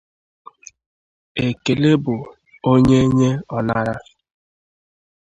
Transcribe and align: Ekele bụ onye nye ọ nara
Ekele 1.45 1.89
bụ 2.03 2.15
onye 2.71 2.99
nye 3.17 3.29
ọ 3.55 3.57
nara 3.67 3.95